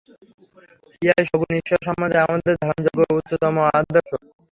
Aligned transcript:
ইহাই 1.01 1.23
সগুণ 1.29 1.51
ঈশ্বর 1.59 1.79
সম্বন্ধে 1.87 2.17
আমাদের 2.25 2.53
ধারণাযোগ্য 2.59 2.99
উচ্চতম 3.11 3.55
আদর্শ। 3.71 4.11